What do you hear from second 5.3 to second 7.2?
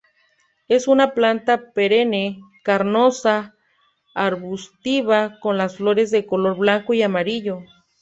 con las flores de color blanco y